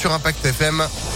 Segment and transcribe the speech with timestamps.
[0.00, 1.07] sur Impact FM.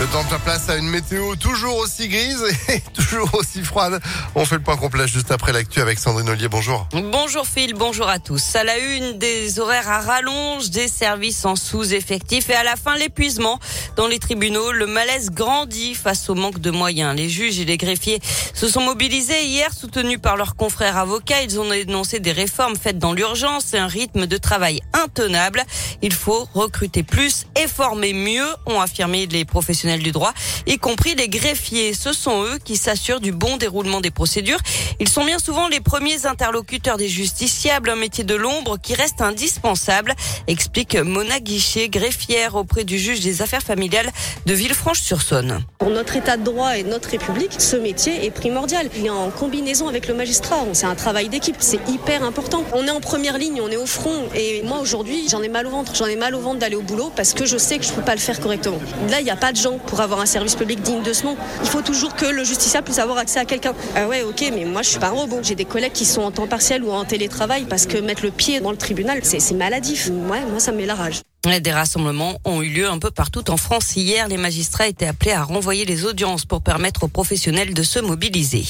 [0.00, 4.00] Le temps de faire place à une météo toujours aussi grise et toujours aussi froide.
[4.34, 6.48] On fait le point complet juste après l'actu avec Sandrine Ollier.
[6.48, 6.88] Bonjour.
[6.94, 8.56] Bonjour Phil, bonjour à tous.
[8.56, 12.96] À la une, des horaires à rallonge, des services en sous-effectif et à la fin
[12.96, 13.58] l'épuisement.
[13.96, 17.14] Dans les tribunaux, le malaise grandit face au manque de moyens.
[17.14, 18.20] Les juges et les greffiers
[18.54, 21.42] se sont mobilisés hier, soutenus par leurs confrères avocats.
[21.42, 25.62] Ils ont dénoncé des réformes faites dans l'urgence et un rythme de travail intenable.
[26.00, 30.32] Il faut recruter plus et former mieux, ont affirmé les professionnels du droit,
[30.66, 31.94] y compris les greffiers.
[31.94, 34.58] Ce sont eux qui s'assurent du bon déroulement des procédures.
[35.00, 39.20] Ils sont bien souvent les premiers interlocuteurs des justiciables, un métier de l'ombre qui reste
[39.20, 40.14] indispensable,
[40.46, 44.10] explique Mona Guichet, greffière auprès du juge des affaires familiales
[44.46, 45.64] de Villefranche-sur-Saône.
[45.78, 48.88] Pour notre état de droit et notre République, ce métier est primordial.
[48.96, 50.58] Il est en combinaison avec le magistrat.
[50.72, 51.56] C'est un travail d'équipe.
[51.58, 52.64] C'est hyper important.
[52.72, 54.28] On est en première ligne, on est au front.
[54.34, 55.94] Et moi, aujourd'hui, j'en ai mal au ventre.
[55.94, 58.02] J'en ai mal au ventre d'aller au boulot parce que je sais que je peux
[58.02, 58.78] pas le faire correctement.
[59.08, 61.24] Là, il n'y a pas de gens pour avoir un service public digne de ce
[61.24, 61.36] nom.
[61.62, 63.74] Il faut toujours que le justiciable puisse avoir accès à quelqu'un.
[63.96, 65.40] Ah ouais, ok, mais moi je suis pas un robot.
[65.42, 68.30] J'ai des collègues qui sont en temps partiel ou en télétravail parce que mettre le
[68.30, 70.08] pied dans le tribunal, c'est maladif.
[70.28, 71.20] Ouais, moi ça me met la rage.
[71.42, 73.96] Des rassemblements ont eu lieu un peu partout en France.
[73.96, 77.98] Hier, les magistrats étaient appelés à renvoyer les audiences pour permettre aux professionnels de se
[77.98, 78.64] mobiliser.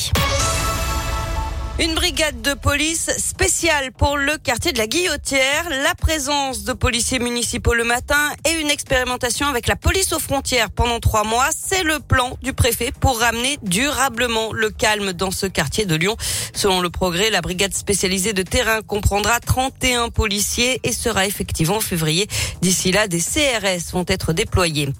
[1.80, 7.18] Une brigade de police spéciale pour le quartier de la Guillotière, la présence de policiers
[7.18, 11.48] municipaux le matin et une expérimentation avec la police aux frontières pendant trois mois.
[11.56, 16.18] C'est le plan du préfet pour ramener durablement le calme dans ce quartier de Lyon.
[16.52, 21.80] Selon le progrès, la brigade spécialisée de terrain comprendra 31 policiers et sera effectivement en
[21.80, 22.28] février.
[22.60, 24.90] D'ici là, des CRS vont être déployés.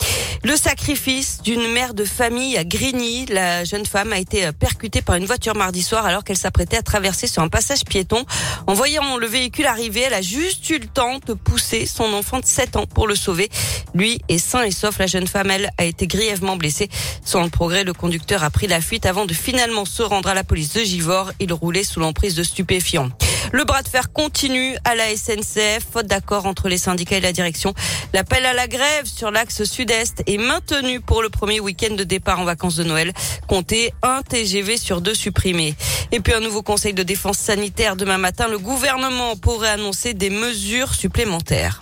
[0.42, 3.26] Le sacrifice d'une mère de famille à Grigny.
[3.26, 6.82] La jeune femme a été percutée par une voiture mardi soir alors qu'elle s'apprêtait à
[6.82, 8.24] traverser sur un passage piéton.
[8.66, 12.40] En voyant le véhicule arriver, elle a juste eu le temps de pousser son enfant
[12.40, 13.50] de 7 ans pour le sauver.
[13.94, 14.98] Lui est sain et sauf.
[14.98, 16.88] La jeune femme, elle, a été grièvement blessée.
[17.22, 20.34] Sans le progrès, le conducteur a pris la fuite avant de finalement se rendre à
[20.34, 21.32] la police de Givors.
[21.38, 23.10] Il roulait sous l'emprise de stupéfiants.
[23.52, 27.32] Le bras de fer continue à la SNCF, faute d'accord entre les syndicats et la
[27.32, 27.74] direction.
[28.12, 32.38] L'appel à la grève sur l'axe sud-est est maintenu pour le premier week-end de départ
[32.38, 33.12] en vacances de Noël.
[33.48, 35.74] Comptez un TGV sur deux supprimés.
[36.12, 38.46] Et puis un nouveau conseil de défense sanitaire demain matin.
[38.46, 41.80] Le gouvernement pourrait annoncer des mesures supplémentaires.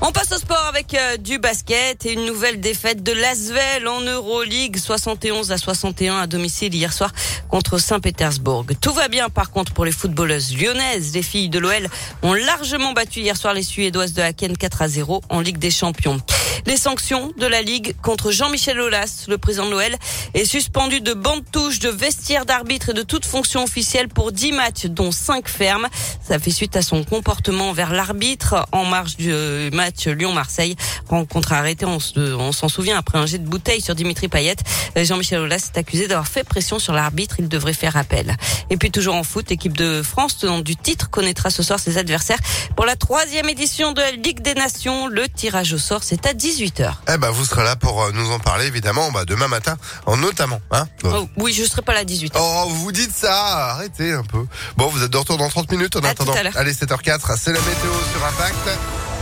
[0.00, 4.00] On passe au sport avec euh, du basket et une nouvelle défaite de Lasvel en
[4.00, 7.12] Euroleague 71 à 61 à domicile hier soir
[7.48, 8.66] contre Saint-Pétersbourg.
[8.80, 11.14] Tout va bien par contre pour les footballeuses lyonnaises.
[11.14, 11.88] Les filles de l'OL
[12.22, 15.70] ont largement battu hier soir les Suédoises de Haken 4 à 0 en Ligue des
[15.70, 16.20] Champions.
[16.66, 19.94] Les sanctions de la Ligue contre Jean-Michel Aulas, le président de l'OL,
[20.32, 24.52] est suspendu de bande touche, de vestiaire d'arbitre et de toute fonction officielle pour 10
[24.52, 25.88] matchs, dont 5 fermes.
[26.26, 30.76] Ça fait suite à son comportement vers l'arbitre en marge du euh, match Lyon-Marseille.
[31.10, 34.56] Rencontre arrêtée, on s'en souvient, après un jet de bouteille sur Dimitri Payet.
[34.96, 37.36] Euh, Jean-Michel Aulas est accusé d'avoir fait pression sur l'arbitre.
[37.38, 38.34] Il devrait faire appel.
[38.70, 41.98] Et puis toujours en foot, l'équipe de France, tenant du titre, connaîtra ce soir ses
[41.98, 42.38] adversaires
[42.76, 45.06] pour la troisième édition de la Ligue des Nations.
[45.06, 46.94] Le tirage au sort, c'est à 18h.
[47.12, 50.16] Eh ben, vous serez là pour euh, nous en parler, évidemment, bah, demain matin, en
[50.16, 50.86] notamment, hein.
[51.04, 52.32] Oh, oui, je serai pas là à 18h.
[52.36, 54.46] Oh, vous dites ça, arrêtez un peu.
[54.76, 56.34] Bon, vous êtes de retour dans 30 minutes en À attendant.
[56.54, 59.13] Allez, 7h04, c'est la météo sur Impact.